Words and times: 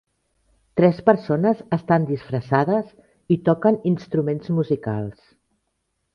Tres 0.79 1.01
persones 1.09 1.61
estan 1.77 2.07
disfressades 2.13 2.89
i 3.37 3.39
toquen 3.51 3.79
instruments 3.93 4.53
musicals. 4.61 5.23